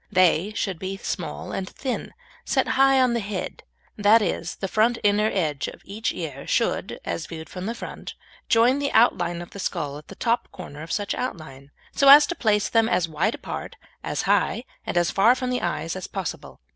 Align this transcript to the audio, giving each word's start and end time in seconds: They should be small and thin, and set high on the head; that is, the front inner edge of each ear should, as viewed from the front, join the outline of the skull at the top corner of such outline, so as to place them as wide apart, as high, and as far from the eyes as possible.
They 0.11 0.51
should 0.55 0.79
be 0.79 0.97
small 0.97 1.51
and 1.51 1.69
thin, 1.69 2.01
and 2.05 2.13
set 2.43 2.69
high 2.69 2.99
on 2.99 3.13
the 3.13 3.19
head; 3.19 3.61
that 3.97 4.19
is, 4.19 4.55
the 4.55 4.67
front 4.67 4.97
inner 5.03 5.29
edge 5.31 5.67
of 5.67 5.83
each 5.85 6.11
ear 6.11 6.47
should, 6.47 6.99
as 7.05 7.27
viewed 7.27 7.49
from 7.49 7.67
the 7.67 7.75
front, 7.75 8.15
join 8.49 8.79
the 8.79 8.91
outline 8.93 9.43
of 9.43 9.51
the 9.51 9.59
skull 9.59 9.99
at 9.99 10.07
the 10.07 10.15
top 10.15 10.51
corner 10.51 10.81
of 10.81 10.91
such 10.91 11.13
outline, 11.13 11.69
so 11.91 12.09
as 12.09 12.25
to 12.25 12.33
place 12.35 12.67
them 12.67 12.89
as 12.89 13.07
wide 13.07 13.35
apart, 13.35 13.75
as 14.03 14.23
high, 14.23 14.63
and 14.87 14.97
as 14.97 15.11
far 15.11 15.35
from 15.35 15.51
the 15.51 15.61
eyes 15.61 15.95
as 15.95 16.07
possible. 16.07 16.61